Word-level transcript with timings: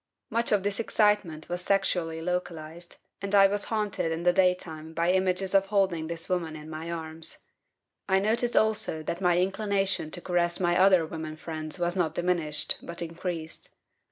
"Much 0.31 0.51
of 0.51 0.63
this 0.63 0.79
excitement 0.79 1.47
was 1.47 1.61
sexually 1.61 2.23
localized, 2.23 2.95
and 3.21 3.35
I 3.35 3.45
was 3.45 3.65
haunted 3.65 4.11
in 4.11 4.23
the 4.23 4.33
daytime 4.33 4.95
by 4.95 5.11
images 5.11 5.53
of 5.53 5.67
holding 5.67 6.07
this 6.07 6.27
woman 6.27 6.55
in 6.55 6.71
my 6.71 6.89
arms. 6.89 7.37
I 8.09 8.17
noticed 8.17 8.57
also 8.57 9.03
that 9.03 9.21
my 9.21 9.37
inclination 9.37 10.09
to 10.09 10.19
caress 10.19 10.59
my 10.59 10.75
other 10.75 11.05
women 11.05 11.37
friends 11.37 11.77
was 11.77 11.95
not 11.95 12.15
diminished, 12.15 12.79
but 12.81 13.03
increased. 13.03 13.75